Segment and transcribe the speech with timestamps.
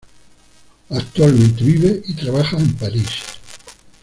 [0.89, 3.05] Actualmente vive y trabaja en París.